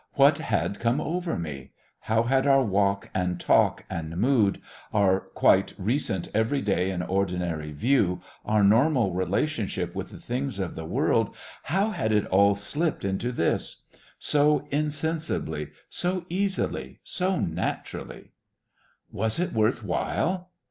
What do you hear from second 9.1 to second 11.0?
relationship with the things of the